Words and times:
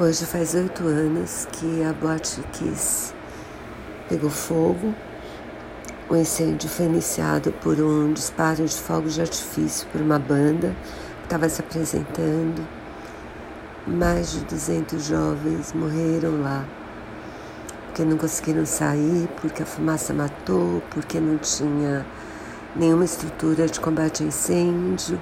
Hoje 0.00 0.26
faz 0.26 0.54
oito 0.54 0.86
anos 0.86 1.48
que 1.50 1.82
a 1.82 1.92
Boate 1.92 2.40
Kiss 2.52 3.12
pegou 4.08 4.30
fogo. 4.30 4.94
O 6.08 6.14
incêndio 6.14 6.68
foi 6.68 6.86
iniciado 6.86 7.50
por 7.50 7.80
um 7.80 8.12
disparo 8.12 8.64
de 8.64 8.76
fogos 8.76 9.14
de 9.14 9.22
artifício 9.22 9.88
por 9.90 10.00
uma 10.00 10.16
banda 10.16 10.72
que 11.16 11.24
estava 11.24 11.48
se 11.48 11.60
apresentando. 11.60 12.64
Mais 13.88 14.30
de 14.30 14.44
200 14.44 15.04
jovens 15.04 15.72
morreram 15.72 16.42
lá 16.42 16.64
porque 17.86 18.04
não 18.04 18.16
conseguiram 18.16 18.64
sair, 18.64 19.28
porque 19.40 19.64
a 19.64 19.66
fumaça 19.66 20.14
matou, 20.14 20.80
porque 20.90 21.18
não 21.18 21.38
tinha 21.38 22.06
nenhuma 22.76 23.04
estrutura 23.04 23.66
de 23.66 23.80
combate 23.80 24.22
a 24.22 24.26
incêndio 24.26 25.20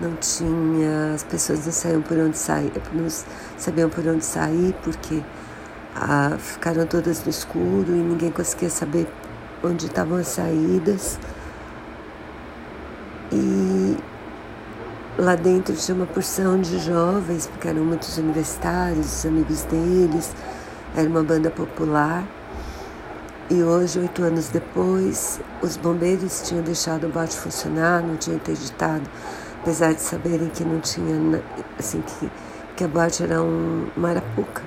não 0.00 0.14
tinha, 0.16 1.14
as 1.14 1.24
pessoas 1.24 1.64
não 1.66 1.72
sabiam 1.72 2.02
por 2.02 2.16
onde 2.18 2.38
sair, 2.38 2.72
não 2.92 3.08
sabiam 3.56 3.90
por 3.90 4.06
onde 4.06 4.24
sair 4.24 4.74
porque 4.82 5.22
ah, 5.96 6.36
ficaram 6.38 6.86
todas 6.86 7.24
no 7.24 7.30
escuro 7.30 7.88
e 7.88 7.98
ninguém 7.98 8.30
conseguia 8.30 8.70
saber 8.70 9.08
onde 9.62 9.86
estavam 9.86 10.18
as 10.18 10.28
saídas. 10.28 11.18
E 13.32 13.96
lá 15.18 15.34
dentro 15.34 15.74
tinha 15.74 15.96
uma 15.96 16.06
porção 16.06 16.60
de 16.60 16.78
jovens, 16.78 17.48
porque 17.48 17.66
eram 17.66 17.84
muitos 17.84 18.16
universitários, 18.18 19.06
os 19.06 19.26
amigos 19.26 19.62
deles, 19.64 20.32
era 20.96 21.08
uma 21.08 21.22
banda 21.22 21.50
popular. 21.50 22.24
E 23.50 23.62
hoje, 23.62 23.98
oito 23.98 24.22
anos 24.22 24.48
depois, 24.48 25.40
os 25.62 25.76
bombeiros 25.76 26.42
tinham 26.42 26.62
deixado 26.62 27.06
o 27.06 27.10
bote 27.10 27.34
funcionar, 27.34 28.02
não 28.02 28.16
tinham 28.16 28.36
interditado 28.36 29.02
apesar 29.68 29.92
de 29.92 30.00
saberem 30.00 30.48
que 30.48 30.64
não 30.64 30.80
tinha, 30.80 31.42
assim, 31.78 32.00
que, 32.00 32.30
que 32.74 32.84
a 32.84 32.88
boate 32.88 33.22
era 33.22 33.42
um 33.42 33.86
marapuca, 33.94 34.62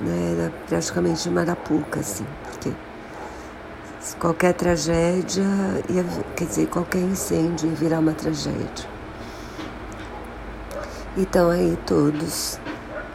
né? 0.00 0.34
Era 0.36 0.52
praticamente 0.68 1.30
marapuca, 1.30 2.00
assim, 2.00 2.26
porque 2.42 2.72
qualquer 4.18 4.52
tragédia, 4.54 5.44
ia, 5.88 6.04
quer 6.34 6.44
dizer, 6.44 6.66
qualquer 6.66 6.98
incêndio 6.98 7.68
ia 7.70 7.76
virar 7.76 8.00
uma 8.00 8.12
tragédia. 8.12 8.88
Então 11.16 11.48
aí 11.48 11.78
todos, 11.86 12.58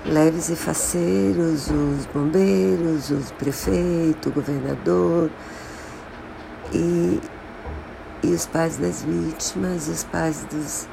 leves 0.05 0.47
e 0.47 0.55
faceiros, 0.55 1.69
os 1.69 2.05
bombeiros, 2.13 3.11
o 3.11 3.33
prefeito, 3.33 4.29
o 4.29 4.31
governador, 4.31 5.29
e 6.71 6.77
e 8.25 8.33
os 8.33 8.45
pais 8.47 8.77
das 8.77 9.03
vítimas, 9.03 9.87
os 9.87 10.03
pais 10.03 10.45
dos 10.51 10.87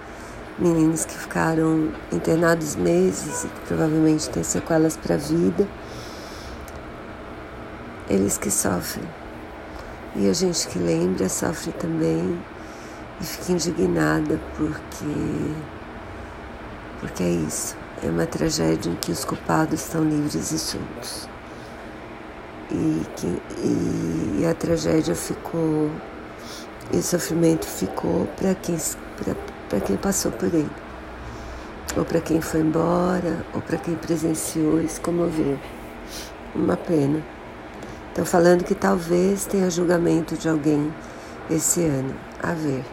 meninos 0.58 1.04
que 1.04 1.14
ficaram 1.14 1.90
internados 2.12 2.76
meses 2.76 3.44
e 3.44 3.48
que 3.48 3.60
provavelmente 3.66 4.28
têm 4.28 4.42
sequelas 4.42 4.96
para 4.96 5.14
a 5.14 5.18
vida, 5.18 5.66
eles 8.08 8.36
que 8.36 8.50
sofrem. 8.50 9.08
E 10.14 10.28
a 10.28 10.32
gente 10.34 10.68
que 10.68 10.78
lembra 10.78 11.28
sofre 11.28 11.72
também 11.72 12.38
e 13.20 13.24
fica 13.24 13.52
indignada 13.52 14.38
porque 14.56 15.52
porque 17.00 17.22
é 17.22 17.30
isso, 17.30 17.76
é 18.04 18.06
uma 18.06 18.26
tragédia 18.26 18.88
em 18.88 18.94
que 18.94 19.10
os 19.10 19.24
culpados 19.24 19.80
estão 19.80 20.04
livres 20.04 20.52
e 20.52 20.58
soltos. 20.58 21.28
E, 22.70 23.02
que, 23.16 23.26
e, 23.58 24.38
e 24.40 24.46
a 24.46 24.54
tragédia 24.54 25.14
ficou 25.14 25.90
e 26.92 27.02
sofrimento 27.02 27.66
ficou 27.66 28.26
para 28.36 28.54
quem, 28.54 28.76
quem 29.86 29.96
passou 29.96 30.30
por 30.30 30.52
ele, 30.52 30.70
ou 31.96 32.04
para 32.04 32.20
quem 32.20 32.40
foi 32.40 32.60
embora, 32.60 33.44
ou 33.54 33.60
para 33.62 33.78
quem 33.78 33.94
presenciou 33.94 34.80
e 34.80 34.88
se 34.88 35.00
comoveu. 35.00 35.58
Uma 36.54 36.76
pena. 36.76 37.22
Estão 38.08 38.26
falando 38.26 38.62
que 38.62 38.74
talvez 38.74 39.46
tenha 39.46 39.70
julgamento 39.70 40.36
de 40.36 40.48
alguém 40.48 40.92
esse 41.50 41.82
ano. 41.82 42.14
A 42.42 42.52
ver. 42.52 42.84